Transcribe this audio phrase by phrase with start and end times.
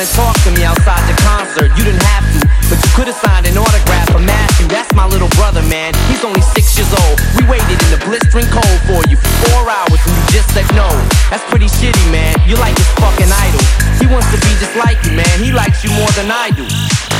[0.00, 1.74] and talk to me outside the concert.
[1.74, 2.38] You didn't have to,
[2.70, 4.68] but you could've signed an autograph for Matthew.
[4.68, 5.92] That's my little brother, man.
[6.06, 7.18] He's only six years old.
[7.34, 10.64] We waited in the blistering cold for you for four hours and you just said
[10.78, 10.86] no.
[11.34, 12.34] That's pretty shitty, man.
[12.46, 13.64] You're like his fucking idol.
[13.98, 15.34] He wants to be just like you, man.
[15.42, 16.64] He likes you more than I do.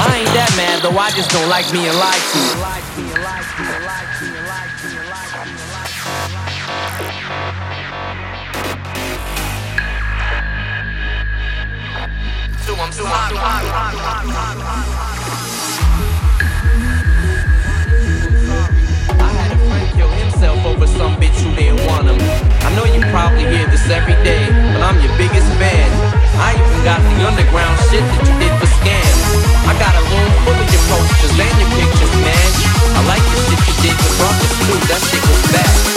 [0.00, 0.96] I ain't that man, though.
[0.96, 4.11] I just don't like being lied to.
[34.66, 35.91] Mudança e conversa.